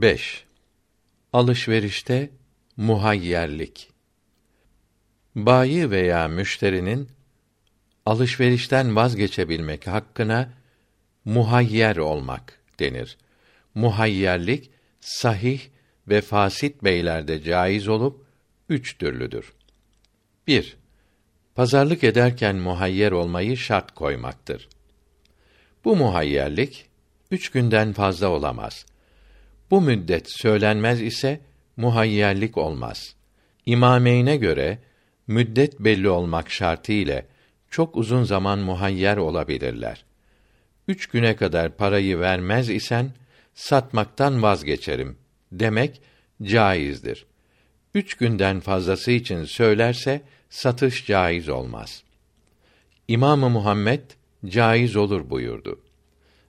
5. 0.00 0.44
Alışverişte 1.32 2.30
muhayyerlik. 2.76 3.90
Bayi 5.34 5.90
veya 5.90 6.28
müşterinin 6.28 7.08
alışverişten 8.06 8.96
vazgeçebilmek 8.96 9.86
hakkına 9.86 10.52
muhayyer 11.24 11.96
olmak 11.96 12.60
denir. 12.78 13.18
Muhayyerlik 13.74 14.70
sahih 15.00 15.60
ve 16.08 16.20
fasit 16.20 16.84
beylerde 16.84 17.42
caiz 17.42 17.88
olup 17.88 18.26
üç 18.68 18.98
türlüdür. 18.98 19.52
1. 20.46 20.76
Pazarlık 21.54 22.04
ederken 22.04 22.56
muhayyer 22.56 23.12
olmayı 23.12 23.56
şart 23.56 23.94
koymaktır. 23.94 24.68
Bu 25.84 25.96
muhayyerlik 25.96 26.86
üç 27.30 27.50
günden 27.50 27.92
fazla 27.92 28.28
olamaz. 28.28 28.86
Bu 29.72 29.80
müddet 29.80 30.30
söylenmez 30.30 31.02
ise 31.02 31.40
muhayyerlik 31.76 32.58
olmaz. 32.58 33.14
İmameyne 33.66 34.36
göre 34.36 34.78
müddet 35.26 35.80
belli 35.80 36.08
olmak 36.08 36.50
şartı 36.50 36.92
ile 36.92 37.26
çok 37.70 37.96
uzun 37.96 38.22
zaman 38.22 38.58
muhayyer 38.58 39.16
olabilirler. 39.16 40.04
Üç 40.88 41.06
güne 41.06 41.36
kadar 41.36 41.76
parayı 41.76 42.20
vermez 42.20 42.70
isen 42.70 43.10
satmaktan 43.54 44.42
vazgeçerim 44.42 45.16
demek 45.52 46.00
caizdir. 46.42 47.26
Üç 47.94 48.14
günden 48.14 48.60
fazlası 48.60 49.10
için 49.10 49.44
söylerse 49.44 50.22
satış 50.50 51.06
caiz 51.06 51.48
olmaz. 51.48 52.02
İmamı 53.08 53.50
Muhammed 53.50 54.02
caiz 54.46 54.96
olur 54.96 55.30
buyurdu. 55.30 55.80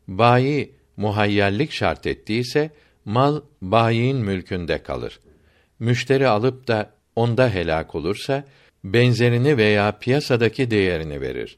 Bayi 0.08 0.72
muhayyerlik 0.98 1.72
şart 1.72 2.08
ettiyse 2.08 2.72
mal 3.06 3.42
bayiin 3.62 4.18
mülkünde 4.18 4.84
kalır. 4.84 5.20
Müşteri 5.80 6.28
alıp 6.28 6.68
da 6.68 6.90
onda 7.16 7.50
helak 7.50 7.96
olursa 7.96 8.44
benzerini 8.84 9.58
veya 9.58 9.92
piyasadaki 10.00 10.72
değerini 10.72 11.22
verir. 11.22 11.58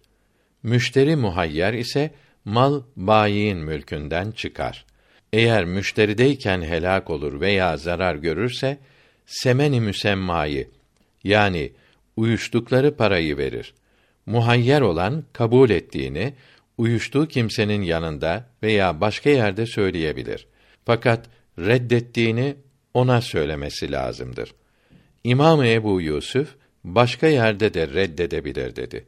Müşteri 0.64 1.16
muhayyer 1.16 1.74
ise 1.74 2.12
mal 2.46 2.82
bayiin 2.96 3.58
mülkünden 3.58 4.32
çıkar. 4.32 4.86
Eğer 5.34 5.66
müşterideyken 5.66 6.62
helak 6.62 7.10
olur 7.10 7.42
veya 7.42 7.78
zarar 7.78 8.16
görürse 8.16 8.78
semeni 9.26 9.82
müsemmayı 9.82 10.68
yani 11.24 11.72
uyuştukları 12.16 12.96
parayı 12.96 13.38
verir. 13.38 13.74
Muhayyer 14.26 14.82
olan 14.82 15.24
kabul 15.34 15.70
ettiğini 15.70 16.34
uyuştuğu 16.78 17.28
kimsenin 17.28 17.82
yanında 17.82 18.46
veya 18.64 19.02
başka 19.02 19.30
yerde 19.30 19.66
söyleyebilir. 19.66 20.48
Fakat 20.86 21.26
reddettiğini 21.60 22.56
ona 22.94 23.22
söylemesi 23.22 23.92
lazımdır. 23.92 24.54
İmam 25.24 25.64
Ebu 25.64 26.02
Yusuf 26.02 26.56
başka 26.84 27.28
yerde 27.28 27.74
de 27.74 27.88
reddedebilir 27.88 28.76
dedi. 28.76 29.06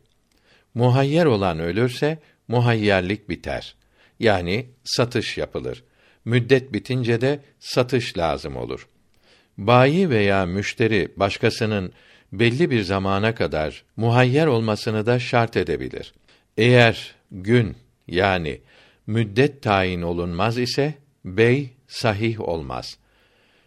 Muhayyer 0.73 1.25
olan 1.25 1.59
ölürse 1.59 2.19
muhayyerlik 2.47 3.29
biter. 3.29 3.75
Yani 4.19 4.69
satış 4.83 5.37
yapılır. 5.37 5.83
Müddet 6.25 6.73
bitince 6.73 7.21
de 7.21 7.39
satış 7.59 8.17
lazım 8.17 8.55
olur. 8.55 8.87
Bayi 9.57 10.09
veya 10.09 10.45
müşteri 10.45 11.11
başkasının 11.15 11.93
belli 12.31 12.71
bir 12.71 12.81
zamana 12.81 13.35
kadar 13.35 13.83
muhayyer 13.95 14.47
olmasını 14.47 15.05
da 15.05 15.19
şart 15.19 15.57
edebilir. 15.57 16.13
Eğer 16.57 17.15
gün 17.31 17.75
yani 18.07 18.61
müddet 19.07 19.61
tayin 19.61 20.01
olunmaz 20.01 20.57
ise 20.57 20.93
bey 21.37 21.69
sahih 21.87 22.39
olmaz. 22.39 22.97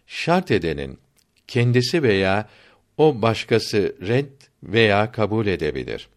Şart 0.06 0.50
edenin 0.50 0.98
kendisi 1.46 2.02
veya 2.02 2.48
o 2.96 3.22
başkası 3.22 3.96
red 4.00 4.30
veya 4.62 5.12
kabul 5.12 5.46
edebilir. 5.46 6.08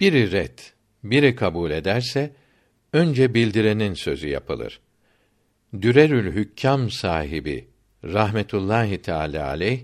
Biri 0.00 0.32
red, 0.32 0.58
biri 1.04 1.34
kabul 1.34 1.70
ederse 1.70 2.32
önce 2.92 3.34
bildirenin 3.34 3.94
sözü 3.94 4.28
yapılır. 4.28 4.80
Dürerül 5.82 6.34
Hükkam 6.34 6.90
sahibi 6.90 7.68
rahmetullahi 8.04 9.02
teala 9.02 9.46
aleyh 9.46 9.80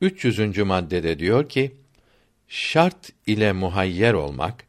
300. 0.00 0.58
maddede 0.58 1.18
diyor 1.18 1.48
ki 1.48 1.76
şart 2.48 3.12
ile 3.26 3.52
muhayyer 3.52 4.14
olmak 4.14 4.64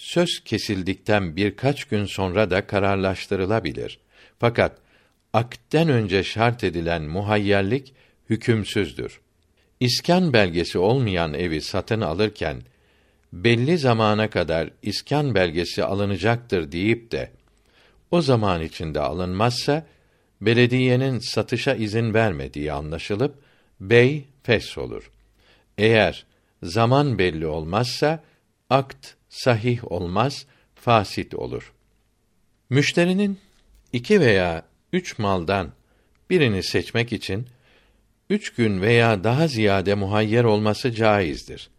söz 0.00 0.40
kesildikten 0.44 1.36
birkaç 1.36 1.84
gün 1.84 2.04
sonra 2.04 2.50
da 2.50 2.66
kararlaştırılabilir. 2.66 3.98
Fakat 4.38 4.78
akden 5.32 5.88
önce 5.88 6.24
şart 6.24 6.64
edilen 6.64 7.02
muhayyerlik 7.02 7.94
hükümsüzdür. 8.30 9.20
İskan 9.80 10.32
belgesi 10.32 10.78
olmayan 10.78 11.34
evi 11.34 11.60
satın 11.60 12.00
alırken 12.00 12.62
belli 13.32 13.78
zamana 13.78 14.30
kadar 14.30 14.70
iskan 14.82 15.34
belgesi 15.34 15.84
alınacaktır 15.84 16.72
deyip 16.72 17.12
de 17.12 17.30
o 18.10 18.22
zaman 18.22 18.62
içinde 18.62 19.00
alınmazsa 19.00 19.86
belediyenin 20.40 21.18
satışa 21.18 21.74
izin 21.74 22.14
vermediği 22.14 22.72
anlaşılıp 22.72 23.34
bey 23.80 24.24
fes 24.42 24.78
olur. 24.78 25.10
Eğer 25.78 26.26
zaman 26.62 27.18
belli 27.18 27.46
olmazsa 27.46 28.22
akt 28.70 29.19
sahih 29.30 29.92
olmaz, 29.92 30.46
fasit 30.74 31.34
olur. 31.34 31.72
Müşterinin 32.70 33.38
iki 33.92 34.20
veya 34.20 34.62
üç 34.92 35.18
maldan 35.18 35.72
birini 36.30 36.62
seçmek 36.62 37.12
için 37.12 37.46
üç 38.30 38.54
gün 38.54 38.82
veya 38.82 39.24
daha 39.24 39.48
ziyade 39.48 39.94
muhayyer 39.94 40.44
olması 40.44 40.92
caizdir. 40.92 41.70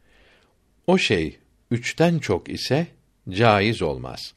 O 0.88 0.98
şey 0.98 1.38
üçten 1.72 2.20
çok 2.20 2.50
ise 2.50 2.88
caiz 3.30 3.82
olmaz. 3.82 4.34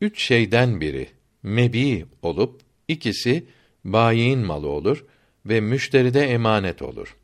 Üç 0.00 0.22
şeyden 0.22 0.80
biri 0.80 1.08
mebi 1.42 2.06
olup 2.22 2.60
ikisi 2.88 3.44
bayiin 3.84 4.38
malı 4.38 4.68
olur 4.68 5.04
ve 5.46 5.60
müşteride 5.60 6.20
emanet 6.20 6.82
olur. 6.82 7.16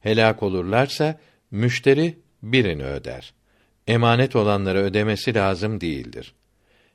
Helak 0.00 0.42
olurlarsa 0.42 1.20
müşteri 1.50 2.18
birini 2.42 2.84
öder. 2.84 3.37
Emanet 3.88 4.36
olanları 4.36 4.78
ödemesi 4.78 5.34
lazım 5.34 5.80
değildir. 5.80 6.34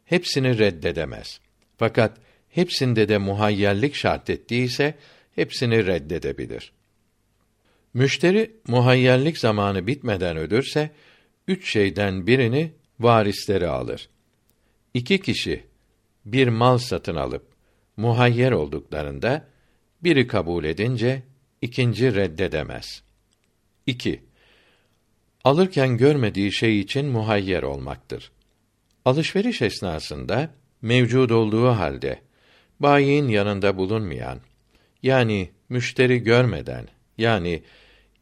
Hepsini 0.05 0.57
reddedemez. 0.57 1.39
Fakat 1.77 2.17
hepsinde 2.49 3.09
de 3.09 3.17
muhayyerlik 3.17 3.95
şart 3.95 4.29
ettiyse 4.29 4.95
hepsini 5.35 5.85
reddedebilir. 5.85 6.71
Müşteri 7.93 8.51
muhayyerlik 8.67 9.37
zamanı 9.37 9.87
bitmeden 9.87 10.37
ölürse 10.37 10.89
üç 11.47 11.71
şeyden 11.71 12.27
birini 12.27 12.71
varisleri 12.99 13.67
alır. 13.67 14.09
İki 14.93 15.19
kişi 15.21 15.63
bir 16.25 16.47
mal 16.47 16.77
satın 16.77 17.15
alıp 17.15 17.47
muhayyer 17.97 18.51
olduklarında 18.51 19.47
biri 20.03 20.27
kabul 20.27 20.63
edince 20.63 21.23
ikinci 21.61 22.15
reddedemez. 22.15 23.03
2. 23.87 24.23
Alırken 25.43 25.97
görmediği 25.97 26.51
şey 26.51 26.79
için 26.79 27.05
muhayyer 27.05 27.63
olmaktır. 27.63 28.31
Alışveriş 29.05 29.61
esnasında 29.61 30.49
mevcud 30.81 31.29
olduğu 31.29 31.67
halde 31.67 32.19
bayiin 32.79 33.27
yanında 33.27 33.77
bulunmayan 33.77 34.39
yani 35.03 35.49
müşteri 35.69 36.19
görmeden 36.23 36.87
yani 37.17 37.63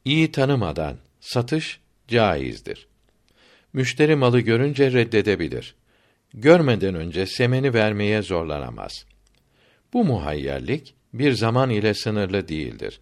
iyi 0.05 0.31
tanımadan 0.31 0.97
satış 1.19 1.79
caizdir. 2.07 2.87
Müşteri 3.73 4.15
malı 4.15 4.39
görünce 4.39 4.91
reddedebilir. 4.91 5.75
Görmeden 6.33 6.95
önce 6.95 7.25
semeni 7.25 7.73
vermeye 7.73 8.21
zorlanamaz. 8.21 9.05
Bu 9.93 10.03
muhayyerlik 10.03 10.93
bir 11.13 11.33
zaman 11.33 11.69
ile 11.69 11.93
sınırlı 11.93 12.47
değildir. 12.47 12.99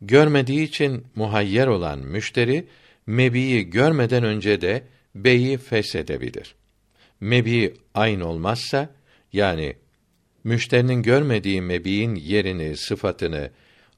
Görmediği 0.00 0.62
için 0.62 1.06
muhayyer 1.14 1.66
olan 1.66 1.98
müşteri 1.98 2.68
mebiyi 3.08 3.70
görmeden 3.70 4.24
önce 4.24 4.60
de 4.60 4.82
beyi 5.14 5.58
feshedebilir. 5.58 6.54
Mebi 7.20 7.74
aynı 7.94 8.26
olmazsa 8.26 8.90
yani 9.32 9.76
müşterinin 10.44 11.02
görmediği 11.02 11.62
mebiğin 11.62 12.14
yerini, 12.14 12.76
sıfatını, 12.76 13.50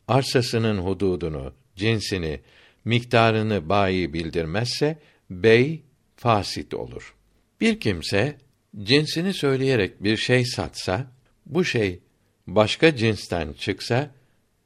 arsasının 0.08 0.78
hududunu, 0.78 1.52
cinsini, 1.76 2.40
miktarını 2.84 3.68
bayi 3.68 4.12
bildirmezse 4.12 4.98
bey 5.30 5.82
fasit 6.16 6.74
olur. 6.74 7.14
Bir 7.60 7.80
kimse 7.80 8.36
cinsini 8.82 9.34
söyleyerek 9.34 10.02
bir 10.02 10.16
şey 10.16 10.44
satsa, 10.44 11.06
bu 11.46 11.64
şey 11.64 11.98
başka 12.46 12.96
cinsten 12.96 13.52
çıksa 13.52 14.10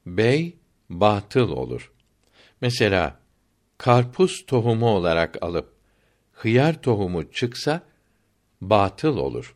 bey 0.06 0.56
batıl 0.91 1.49
olur. 1.49 1.93
Mesela 2.61 3.23
karpuz 3.78 4.46
tohumu 4.46 4.88
olarak 4.88 5.42
alıp 5.42 5.72
hıyar 6.32 6.82
tohumu 6.82 7.32
çıksa 7.32 7.82
batıl 8.60 9.16
olur. 9.16 9.54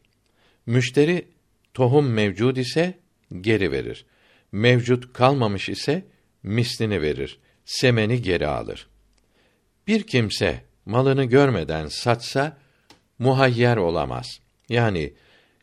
Müşteri 0.67 1.29
Tohum 1.79 2.13
mevcud 2.13 2.57
ise 2.57 2.99
geri 3.41 3.73
verir. 3.73 4.07
Mevcut 4.53 5.13
kalmamış 5.13 5.69
ise 5.69 6.05
mislini 6.43 7.03
verir. 7.03 7.39
Semeni 7.65 8.23
geri 8.23 8.47
alır. 8.47 8.89
Bir 9.87 10.07
kimse 10.07 10.65
malını 10.87 11.25
görmeden 11.25 11.87
satsa 11.87 12.59
muhayyer 13.19 13.77
olamaz. 13.77 14.27
Yani 14.69 15.13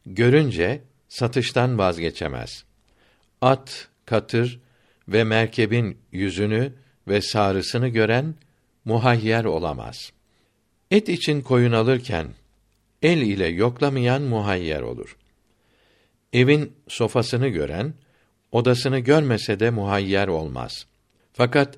görünce 0.05 0.81
satıştan 1.09 1.77
vazgeçemez. 1.77 2.65
At, 3.41 3.87
katır 4.05 4.59
ve 5.07 5.23
merkebin 5.23 5.97
yüzünü 6.11 6.73
ve 7.07 7.21
sarısını 7.21 7.87
gören 7.87 8.35
muhayyer 8.85 9.45
olamaz. 9.45 10.11
Et 10.91 11.09
için 11.09 11.41
koyun 11.41 11.71
alırken 11.71 12.27
el 13.01 13.17
ile 13.17 13.47
yoklamayan 13.47 14.21
muhayyer 14.21 14.81
olur. 14.81 15.17
Evin 16.33 16.73
sofasını 16.87 17.47
gören 17.47 17.93
odasını 18.51 18.99
görmese 18.99 19.59
de 19.59 19.69
muhayyer 19.69 20.27
olmaz. 20.27 20.87
Fakat 21.33 21.77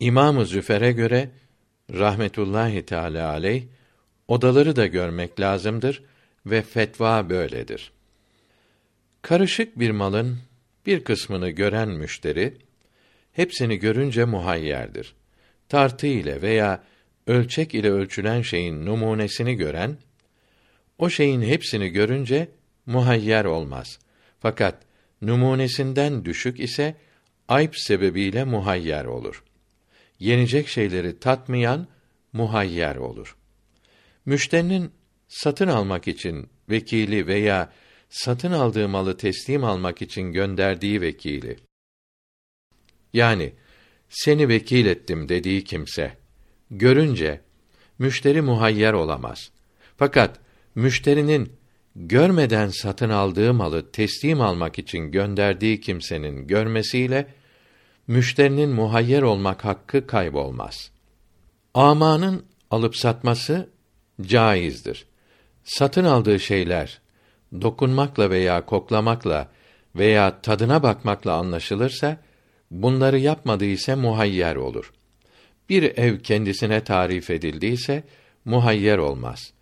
İmam-ı 0.00 0.46
Züfer'e 0.46 0.92
göre 0.92 1.30
rahmetullahi 1.90 2.86
teala 2.86 3.28
aleyh 3.28 3.62
odaları 4.28 4.76
da 4.76 4.86
görmek 4.86 5.40
lazımdır 5.40 6.02
ve 6.46 6.62
fetva 6.62 7.30
böyledir. 7.30 7.92
Karışık 9.22 9.78
bir 9.78 9.90
malın 9.90 10.38
bir 10.86 11.04
kısmını 11.04 11.50
gören 11.50 11.88
müşteri 11.88 12.56
hepsini 13.32 13.76
görünce 13.76 14.24
muhayyerdir. 14.24 15.14
Tartı 15.68 16.06
ile 16.06 16.42
veya 16.42 16.84
ölçek 17.26 17.74
ile 17.74 17.90
ölçülen 17.90 18.42
şeyin 18.42 18.86
numunesini 18.86 19.54
gören 19.54 19.98
o 20.98 21.10
şeyin 21.10 21.42
hepsini 21.42 21.88
görünce 21.88 22.48
muhayyer 22.86 23.44
olmaz. 23.44 23.98
Fakat 24.40 24.82
numunesinden 25.22 26.24
düşük 26.24 26.60
ise 26.60 26.96
ayıp 27.48 27.78
sebebiyle 27.78 28.44
muhayyer 28.44 29.04
olur. 29.04 29.44
Yenecek 30.18 30.68
şeyleri 30.68 31.18
tatmayan 31.18 31.86
muhayyer 32.32 32.96
olur. 32.96 33.36
Müşterinin 34.26 34.92
satın 35.28 35.68
almak 35.68 36.08
için 36.08 36.48
vekili 36.70 37.26
veya 37.26 37.72
satın 38.10 38.52
aldığı 38.52 38.88
malı 38.88 39.16
teslim 39.16 39.64
almak 39.64 40.02
için 40.02 40.22
gönderdiği 40.22 41.00
vekili 41.00 41.56
yani 43.12 43.52
seni 44.08 44.48
vekil 44.48 44.86
ettim 44.86 45.28
dediği 45.28 45.64
kimse 45.64 46.12
görünce 46.70 47.40
müşteri 47.98 48.40
muhayyer 48.40 48.92
olamaz. 48.92 49.50
Fakat 49.96 50.40
müşterinin 50.74 51.52
görmeden 51.96 52.68
satın 52.68 53.10
aldığı 53.10 53.54
malı 53.54 53.90
teslim 53.92 54.40
almak 54.40 54.78
için 54.78 54.98
gönderdiği 54.98 55.80
kimsenin 55.80 56.46
görmesiyle 56.46 57.26
müşterinin 58.06 58.70
muhayyer 58.70 59.22
olmak 59.22 59.64
hakkı 59.64 60.06
kaybolmaz. 60.06 60.90
Amanın 61.74 62.44
alıp 62.70 62.96
satması 62.96 63.68
caizdir. 64.22 65.06
Satın 65.64 66.04
aldığı 66.04 66.40
şeyler 66.40 67.00
dokunmakla 67.60 68.30
veya 68.30 68.66
koklamakla 68.66 69.48
veya 69.96 70.40
tadına 70.40 70.82
bakmakla 70.82 71.32
anlaşılırsa 71.32 72.16
bunları 72.70 73.18
yapmadığı 73.18 73.64
ise 73.64 73.94
muhayyer 73.94 74.56
olur. 74.56 74.92
Bir 75.68 75.82
ev 75.82 76.18
kendisine 76.18 76.84
tarif 76.84 77.30
edildiyse 77.30 78.04
muhayyer 78.44 78.98
olmaz. 78.98 79.52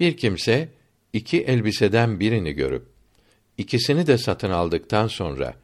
Bir 0.00 0.16
kimse 0.16 0.68
iki 1.12 1.42
elbiseden 1.42 2.20
birini 2.20 2.52
görüp 2.52 2.86
ikisini 3.58 4.06
de 4.06 4.18
satın 4.18 4.50
aldıktan 4.50 5.06
sonra 5.06 5.54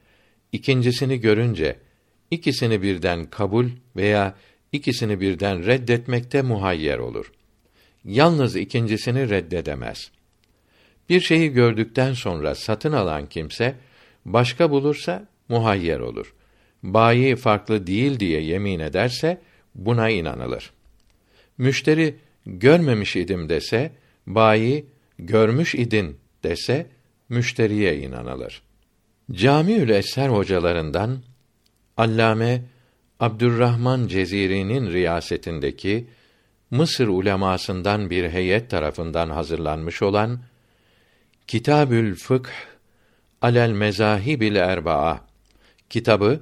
ikincisini 0.52 1.20
görünce 1.20 1.76
ikisini 2.30 2.82
birden 2.82 3.30
kabul 3.30 3.68
veya 3.96 4.34
ikisini 4.72 5.20
birden 5.20 5.66
reddetmekte 5.66 6.42
muhayyer 6.42 6.98
olur. 6.98 7.32
Yalnız 8.04 8.56
ikincisini 8.56 9.30
reddedemez. 9.30 10.10
Bir 11.08 11.20
şeyi 11.20 11.52
gördükten 11.52 12.12
sonra 12.12 12.54
satın 12.54 12.92
alan 12.92 13.26
kimse 13.28 13.74
başka 14.24 14.70
bulursa 14.70 15.28
muhayyer 15.48 16.00
olur. 16.00 16.34
Bayi 16.84 17.36
farklı 17.36 17.86
değil 17.86 18.20
diye 18.20 18.40
yemin 18.40 18.80
ederse 18.80 19.40
buna 19.74 20.10
inanılır. 20.10 20.72
Müşteri 21.58 22.16
görmemiş 22.46 23.16
idim 23.16 23.48
dese, 23.48 23.92
bayi 24.26 24.86
görmüş 25.18 25.74
idin 25.74 26.16
dese 26.42 26.86
müşteriye 27.28 27.98
inanılır. 27.98 28.62
Camiül 29.32 29.88
Eser 29.88 30.28
hocalarından 30.28 31.22
Allame 31.96 32.62
Abdurrahman 33.20 34.06
Ceziri'nin 34.06 34.92
riyasetindeki 34.92 36.06
Mısır 36.70 37.08
ulemasından 37.08 38.10
bir 38.10 38.30
heyet 38.30 38.70
tarafından 38.70 39.30
hazırlanmış 39.30 40.02
olan 40.02 40.40
Kitabül 41.46 42.14
Fıkh 42.14 42.50
alel 43.42 43.70
mezahibil 43.70 44.56
erbaa 44.56 45.20
kitabı 45.90 46.40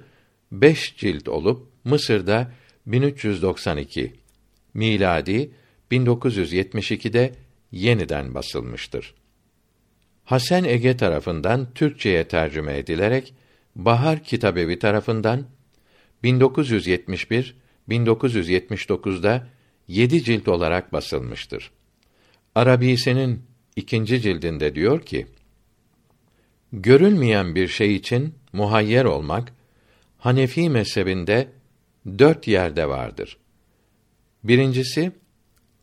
beş 0.53 0.97
cilt 0.97 1.29
olup 1.29 1.67
Mısır'da 1.85 2.53
1392 2.87 4.13
miladi 4.75 5.51
1972'de 5.91 7.35
yeniden 7.73 8.35
basılmıştır. 8.35 9.15
Hasan 10.25 10.65
Ege 10.65 10.97
tarafından 10.97 11.69
Türkçeye 11.75 12.29
tercüme 12.29 12.79
edilerek 12.79 13.35
Bahar 13.77 14.25
Kitabevi 14.25 14.79
tarafından 14.79 15.47
1971 16.23 17.57
1979'da 17.89 19.49
yedi 19.89 20.25
cilt 20.25 20.49
olarak 20.49 20.93
basılmıştır. 20.93 21.71
Arabisi'nin 22.55 23.43
ikinci 23.77 24.21
cildinde 24.21 24.75
diyor 24.75 25.01
ki, 25.01 25.27
görülmeyen 26.73 27.55
bir 27.55 27.69
şey 27.69 27.97
için 27.97 28.35
muhayyer 28.53 29.05
olmak, 29.05 29.53
Hanefi 30.23 30.71
mezhebinde 30.71 31.49
dört 32.19 32.49
yerde 32.49 32.89
vardır. 32.89 33.37
Birincisi, 34.45 35.13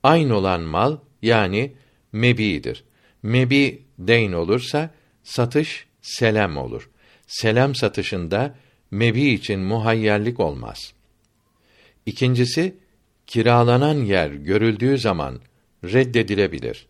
aynı 0.03 0.35
olan 0.35 0.61
mal, 0.61 0.97
yani 1.21 1.73
mebidir. 2.11 2.83
Mebi 3.23 3.83
deyn 3.97 4.31
olursa, 4.31 4.89
satış 5.23 5.87
selam 6.01 6.57
olur. 6.57 6.89
Selam 7.27 7.75
satışında, 7.75 8.55
mebi 8.91 9.29
için 9.29 9.59
muhayyerlik 9.59 10.39
olmaz. 10.39 10.93
İkincisi, 12.05 12.75
kiralanan 13.27 13.95
yer 13.95 14.31
görüldüğü 14.31 14.97
zaman 14.97 15.39
reddedilebilir. 15.83 16.87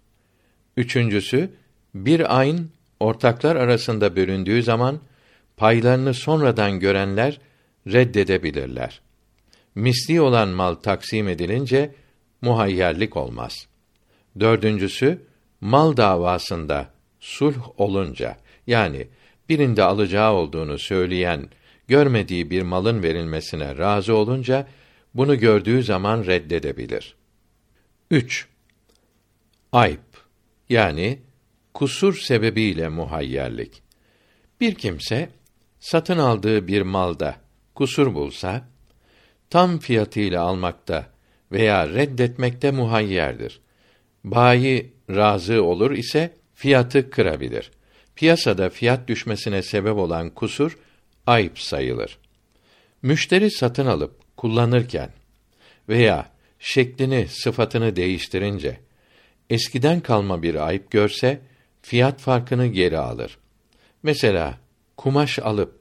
Üçüncüsü, 0.77 1.49
bir 1.95 2.39
ayın 2.39 2.71
ortaklar 2.99 3.55
arasında 3.55 4.15
bölündüğü 4.15 4.63
zaman 4.63 4.99
paylarını 5.59 6.13
sonradan 6.13 6.79
görenler 6.79 7.39
reddedebilirler. 7.87 9.01
Misli 9.75 10.21
olan 10.21 10.49
mal 10.49 10.75
taksim 10.75 11.27
edilince 11.27 11.95
muhayyerlik 12.41 13.17
olmaz. 13.17 13.67
Dördüncüsü, 14.39 15.21
mal 15.61 15.97
davasında 15.97 16.93
sulh 17.19 17.79
olunca, 17.79 18.37
yani 18.67 19.07
birinde 19.49 19.83
alacağı 19.83 20.33
olduğunu 20.33 20.79
söyleyen, 20.79 21.49
görmediği 21.87 22.49
bir 22.49 22.61
malın 22.61 23.03
verilmesine 23.03 23.77
razı 23.77 24.15
olunca, 24.15 24.67
bunu 25.13 25.39
gördüğü 25.39 25.83
zaman 25.83 26.25
reddedebilir. 26.25 27.15
3. 28.11 28.47
Ayıp 29.71 30.25
yani 30.69 31.19
kusur 31.73 32.17
sebebiyle 32.17 32.89
muhayyerlik. 32.89 33.81
Bir 34.61 34.75
kimse 34.75 35.29
satın 35.79 36.17
aldığı 36.17 36.67
bir 36.67 36.81
malda 36.81 37.35
kusur 37.75 38.13
bulsa 38.13 38.67
tam 39.49 39.79
fiyatıyla 39.79 40.41
almakta 40.41 41.05
veya 41.51 41.89
reddetmekte 41.89 42.71
muhayyerdir. 42.71 43.59
Bayi 44.23 44.93
razı 45.09 45.63
olur 45.63 45.91
ise 45.91 46.33
fiyatı 46.53 47.09
kırabilir. 47.09 47.71
Piyasada 48.15 48.69
fiyat 48.69 49.07
düşmesine 49.07 49.61
sebep 49.61 49.97
olan 49.97 50.29
kusur 50.29 50.77
ayıp 51.27 51.59
sayılır. 51.59 52.17
Müşteri 53.01 53.51
satın 53.51 53.85
alıp 53.85 54.37
kullanırken 54.37 55.09
veya 55.89 56.29
şeklini, 56.59 57.27
sıfatını 57.27 57.95
değiştirince 57.95 58.79
eskiden 59.49 59.99
kalma 59.99 60.43
bir 60.43 60.67
ayıp 60.67 60.91
görse 60.91 61.41
fiyat 61.81 62.19
farkını 62.19 62.67
geri 62.67 62.97
alır. 62.97 63.37
Mesela 64.03 64.57
kumaş 64.99 65.39
alıp 65.39 65.79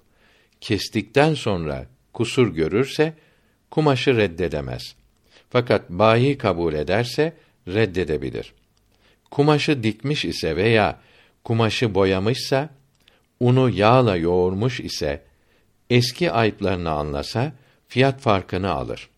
kestikten 0.60 1.34
sonra 1.34 1.86
kusur 2.12 2.54
görürse 2.54 3.14
kumaşı 3.70 4.16
reddedemez. 4.16 4.94
Fakat 5.50 5.90
bayi 5.90 6.38
kabul 6.38 6.74
ederse 6.74 7.36
reddedebilir. 7.68 8.52
Kumaşı 9.30 9.82
dikmiş 9.82 10.24
ise 10.24 10.56
veya 10.56 11.00
kumaşı 11.44 11.94
boyamışsa 11.94 12.68
unu 13.40 13.70
yağla 13.70 14.16
yoğurmuş 14.16 14.80
ise 14.80 15.22
eski 15.90 16.32
ayıplarını 16.32 16.90
anlasa 16.90 17.52
fiyat 17.88 18.20
farkını 18.20 18.70
alır. 18.70 19.08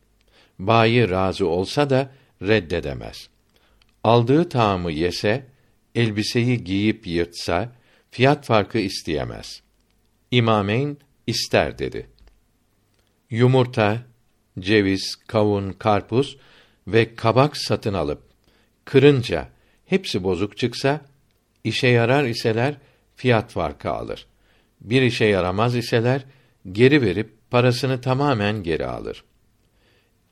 Bayi 0.58 1.10
razı 1.10 1.46
olsa 1.46 1.90
da 1.90 2.10
reddedemez. 2.42 3.28
Aldığı 4.04 4.48
taamı 4.48 4.92
yese, 4.92 5.46
elbiseyi 5.94 6.64
giyip 6.64 7.06
yırtsa 7.06 7.72
fiyat 8.10 8.44
farkı 8.44 8.78
isteyemez. 8.78 9.62
İmameyn 10.30 10.98
ister 11.26 11.78
dedi. 11.78 12.06
Yumurta, 13.30 14.02
ceviz, 14.58 15.16
kavun, 15.26 15.72
karpuz 15.72 16.36
ve 16.86 17.14
kabak 17.14 17.56
satın 17.56 17.94
alıp 17.94 18.22
kırınca 18.84 19.48
hepsi 19.86 20.24
bozuk 20.24 20.56
çıksa 20.56 21.00
işe 21.64 21.88
yarar 21.88 22.24
iseler 22.24 22.74
fiyat 23.16 23.52
farkı 23.52 23.90
alır. 23.90 24.26
Bir 24.80 25.02
işe 25.02 25.24
yaramaz 25.24 25.76
iseler 25.76 26.24
geri 26.72 27.02
verip 27.02 27.30
parasını 27.50 28.00
tamamen 28.00 28.62
geri 28.62 28.86
alır. 28.86 29.24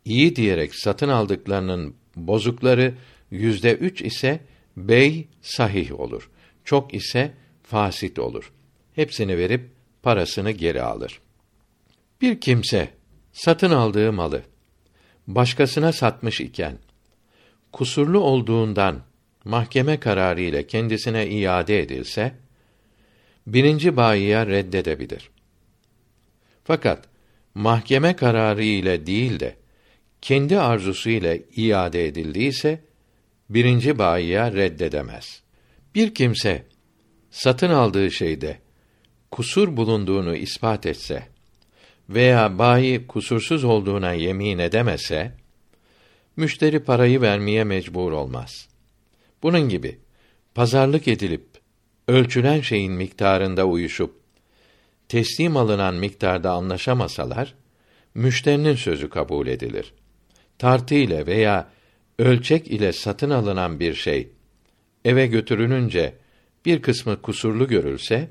İyi 0.04 0.36
diyerek 0.36 0.74
satın 0.74 1.08
aldıklarının 1.08 1.94
bozukları 2.16 2.94
yüzde 3.30 3.74
üç 3.74 4.02
ise 4.02 4.40
bey 4.76 5.28
sahih 5.42 6.00
olur. 6.00 6.30
Çok 6.64 6.94
ise 6.94 7.34
fasit 7.62 8.18
olur. 8.18 8.52
Hepsini 8.94 9.38
verip 9.38 9.77
parasını 10.02 10.50
geri 10.50 10.82
alır. 10.82 11.20
Bir 12.20 12.40
kimse 12.40 12.88
satın 13.32 13.70
aldığı 13.70 14.12
malı 14.12 14.42
başkasına 15.26 15.92
satmış 15.92 16.40
iken 16.40 16.78
kusurlu 17.72 18.20
olduğundan 18.20 19.02
mahkeme 19.44 20.00
kararı 20.00 20.40
ile 20.40 20.66
kendisine 20.66 21.26
iade 21.26 21.80
edilse 21.80 22.34
birinci 23.46 23.96
bayiye 23.96 24.46
reddedebilir. 24.46 25.30
Fakat 26.64 27.08
mahkeme 27.54 28.16
kararı 28.16 28.64
ile 28.64 29.06
değil 29.06 29.40
de 29.40 29.56
kendi 30.22 30.60
arzusu 30.60 31.10
ile 31.10 31.42
iade 31.56 32.06
edildiyse 32.06 32.80
birinci 33.50 33.98
bayiye 33.98 34.52
reddedemez. 34.52 35.42
Bir 35.94 36.14
kimse 36.14 36.66
satın 37.30 37.70
aldığı 37.70 38.10
şeyde 38.10 38.58
kusur 39.30 39.76
bulunduğunu 39.76 40.36
ispat 40.36 40.86
etse 40.86 41.22
veya 42.08 42.58
bayi 42.58 43.06
kusursuz 43.06 43.64
olduğuna 43.64 44.12
yemin 44.12 44.58
edemese 44.58 45.32
müşteri 46.36 46.78
parayı 46.78 47.20
vermeye 47.20 47.64
mecbur 47.64 48.12
olmaz. 48.12 48.68
Bunun 49.42 49.68
gibi 49.68 49.98
pazarlık 50.54 51.08
edilip 51.08 51.46
ölçülen 52.08 52.60
şeyin 52.60 52.92
miktarında 52.92 53.64
uyuşup 53.64 54.20
teslim 55.08 55.56
alınan 55.56 55.94
miktarda 55.94 56.50
anlaşamasalar 56.50 57.54
müşterinin 58.14 58.74
sözü 58.74 59.10
kabul 59.10 59.46
edilir. 59.46 59.92
Tartı 60.58 60.94
ile 60.94 61.26
veya 61.26 61.70
ölçek 62.18 62.68
ile 62.68 62.92
satın 62.92 63.30
alınan 63.30 63.80
bir 63.80 63.94
şey 63.94 64.28
eve 65.04 65.26
götürülünce 65.26 66.14
bir 66.64 66.82
kısmı 66.82 67.22
kusurlu 67.22 67.68
görülse 67.68 68.30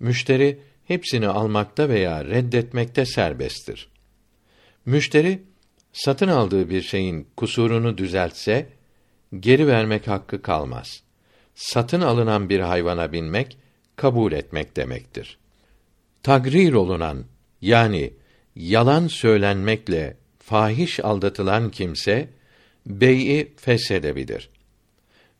müşteri 0.00 0.58
hepsini 0.84 1.28
almakta 1.28 1.88
veya 1.88 2.24
reddetmekte 2.24 3.06
serbesttir. 3.06 3.88
Müşteri 4.86 5.42
satın 5.92 6.28
aldığı 6.28 6.70
bir 6.70 6.82
şeyin 6.82 7.28
kusurunu 7.36 7.98
düzeltse 7.98 8.66
geri 9.40 9.66
vermek 9.66 10.08
hakkı 10.08 10.42
kalmaz. 10.42 11.02
Satın 11.54 12.00
alınan 12.00 12.48
bir 12.48 12.60
hayvana 12.60 13.12
binmek 13.12 13.58
kabul 13.96 14.32
etmek 14.32 14.76
demektir. 14.76 15.38
Tagrir 16.22 16.72
olunan 16.72 17.24
yani 17.60 18.12
yalan 18.56 19.06
söylenmekle 19.06 20.16
fahiş 20.38 21.00
aldatılan 21.00 21.70
kimse 21.70 22.28
bey'i 22.86 23.52
feshedebilir. 23.56 24.50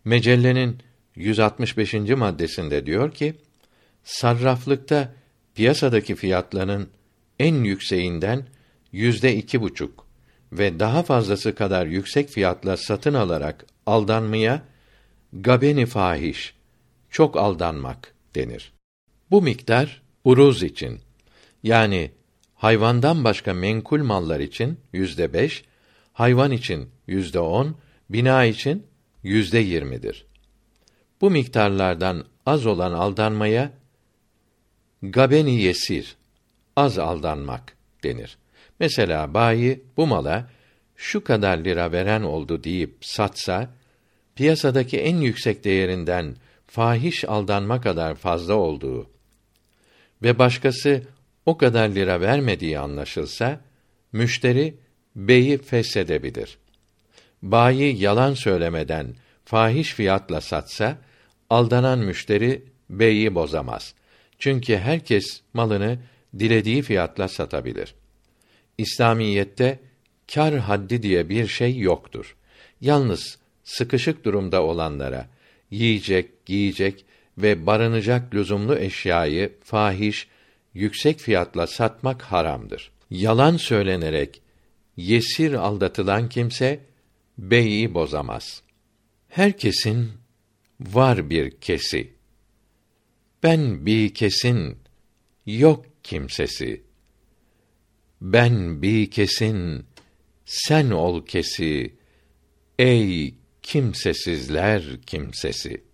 Mecellenin 0.05 0.79
165. 1.15 1.95
maddesinde 1.95 2.87
diyor 2.87 3.13
ki: 3.13 3.35
Sarraflıkta 4.09 5.15
piyasadaki 5.55 6.15
fiyatların 6.15 6.89
en 7.39 7.55
yükseğinden 7.55 8.47
yüzde 8.93 9.37
iki 9.37 9.61
buçuk 9.61 10.07
ve 10.53 10.81
daha 10.81 11.03
fazlası 11.03 11.55
kadar 11.55 11.87
yüksek 11.87 12.29
fiyatla 12.29 12.77
satın 12.77 13.15
alarak 13.15 13.67
aldanmaya 13.87 14.63
gabeni 15.33 15.87
fahiş, 15.87 16.55
çok 17.11 17.37
aldanmak 17.37 18.15
denir. 18.35 18.73
Bu 19.31 19.43
miktar 19.43 20.03
uruz 20.25 20.63
için 20.63 21.01
yani 21.63 22.11
hayvandan 22.55 23.25
başka 23.25 23.55
menkul 23.55 24.03
mallar 24.03 24.41
için 24.41 24.81
yüzde 24.93 25.33
beş, 25.33 25.65
hayvan 26.13 26.53
için 26.53 26.91
yüzde 27.07 27.41
on, 27.41 27.77
bina 28.11 28.45
için 28.45 28.87
yüzde 29.23 29.59
yirmidir. 29.59 30.27
Bu 31.21 31.31
miktarlardan 31.31 32.25
az 32.47 32.67
olan 32.67 32.93
aldanmaya 32.93 33.79
gabeni 35.03 35.61
yesir, 35.61 36.17
az 36.77 36.99
aldanmak 36.99 37.77
denir. 38.05 38.39
Mesela 38.81 39.35
bayi 39.35 39.83
bu 39.97 40.07
mala 40.07 40.51
şu 40.97 41.25
kadar 41.25 41.59
lira 41.59 41.93
veren 41.93 42.23
oldu 42.23 42.65
deyip 42.65 42.97
satsa, 43.01 43.71
piyasadaki 44.35 44.99
en 44.99 45.17
yüksek 45.17 45.65
değerinden 45.65 46.37
fahiş 46.67 47.25
aldanma 47.25 47.81
kadar 47.81 48.15
fazla 48.15 48.55
olduğu 48.55 49.11
ve 50.23 50.39
başkası 50.39 51.03
o 51.47 51.59
kadar 51.59 51.89
lira 51.89 52.21
vermediği 52.21 52.79
anlaşılsa, 52.79 53.61
müşteri 54.13 54.75
beyi 55.17 55.59
feshedebilir. 55.59 56.59
Bayi 57.43 58.03
yalan 58.03 58.35
söylemeden 58.35 59.15
fahiş 59.45 59.95
fiyatla 59.95 60.41
satsa, 60.41 60.99
aldanan 61.51 61.99
müşteri 61.99 62.63
beyi 62.91 63.35
bozamaz. 63.35 63.95
Çünkü 64.39 64.77
herkes 64.77 65.41
malını 65.55 65.99
dilediği 66.39 66.83
fiyatla 66.83 67.29
satabilir. 67.29 67.95
İslamiyette 68.79 69.79
kar 70.35 70.59
haddi 70.59 71.03
diye 71.03 71.29
bir 71.29 71.47
şey 71.47 71.79
yoktur. 71.79 72.37
Yalnız 72.81 73.39
sıkışık 73.65 74.25
durumda 74.25 74.63
olanlara 74.63 75.29
yiyecek, 75.71 76.47
giyecek 76.47 77.05
ve 77.39 77.67
barınacak 77.67 78.35
lüzumlu 78.35 78.79
eşyayı 78.79 79.53
fahiş, 79.65 80.29
yüksek 80.75 81.19
fiyatla 81.19 81.67
satmak 81.67 82.23
haramdır. 82.23 82.91
Yalan 83.11 83.57
söylenerek 83.57 84.43
yesir 84.97 85.53
aldatılan 85.53 86.29
kimse 86.29 86.81
beyi 87.39 87.95
bozamaz. 87.95 88.63
Herkesin 89.29 90.09
var 90.81 91.31
bir 91.31 91.51
kesi. 91.51 92.18
Ben 93.43 93.87
bir 93.87 94.15
kesin 94.15 94.79
yok 95.47 95.87
kimsesi. 96.03 96.83
Ben 98.21 98.83
bir 98.83 99.11
kesin 99.11 99.87
sen 100.45 100.91
ol 100.91 101.27
kesi. 101.27 101.95
Ey 102.79 103.35
kimsesizler 103.63 105.03
kimsesi. 105.07 105.88